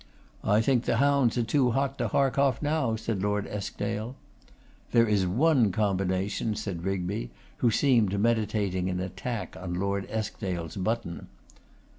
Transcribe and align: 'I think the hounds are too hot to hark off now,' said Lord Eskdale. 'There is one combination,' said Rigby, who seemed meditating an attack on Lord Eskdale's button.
'I 0.43 0.61
think 0.61 0.85
the 0.85 0.97
hounds 0.97 1.37
are 1.37 1.43
too 1.43 1.69
hot 1.73 1.99
to 1.99 2.07
hark 2.07 2.39
off 2.39 2.59
now,' 2.59 2.95
said 2.95 3.21
Lord 3.21 3.45
Eskdale. 3.45 4.15
'There 4.91 5.07
is 5.07 5.27
one 5.27 5.71
combination,' 5.71 6.55
said 6.55 6.83
Rigby, 6.83 7.29
who 7.57 7.69
seemed 7.69 8.19
meditating 8.19 8.89
an 8.89 8.99
attack 8.99 9.55
on 9.55 9.75
Lord 9.75 10.07
Eskdale's 10.09 10.75
button. 10.75 11.27